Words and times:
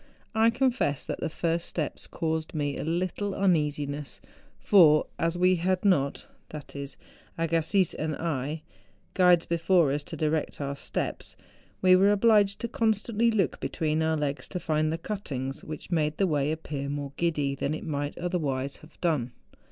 I 0.33 0.49
confess 0.49 1.05
that 1.05 1.19
the 1.19 1.29
first 1.29 1.67
steps 1.67 2.07
caused 2.07 2.55
me 2.55 2.75
a 2.75 2.83
little 2.83 3.35
uneasiness; 3.35 4.19
for, 4.59 5.05
as 5.19 5.37
we 5.37 5.57
had 5.57 5.85
not—that 5.85 6.75
is, 6.75 6.97
Agassiz 7.37 7.93
and 7.93 8.15
I—guides 8.15 9.45
before 9.45 9.91
us 9.91 10.01
to 10.05 10.17
direct 10.17 10.59
our 10.59 10.75
steps, 10.75 11.35
we 11.83 11.95
were 11.95 12.09
obliged 12.11 12.65
constantly 12.71 13.29
to 13.29 13.37
look 13.37 13.59
between 13.59 14.01
our 14.01 14.17
legs 14.17 14.47
to 14.47 14.59
find 14.59 14.91
the 14.91 14.97
cuttings, 14.97 15.63
which 15.63 15.91
made 15.91 16.17
the 16.17 16.25
way 16.25 16.51
appear 16.51 16.89
more 16.89 17.13
giddy 17.15 17.53
than 17.53 17.75
it 17.75 17.85
might 17.85 18.17
otherwise 18.17 18.77
have 18.77 18.99
done. 19.01 19.33